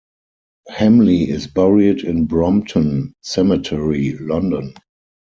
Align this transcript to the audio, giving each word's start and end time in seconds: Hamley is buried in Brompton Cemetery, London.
Hamley 0.67 1.29
is 1.29 1.45
buried 1.45 1.99
in 1.99 2.25
Brompton 2.25 3.13
Cemetery, 3.21 4.17
London. 4.17 4.73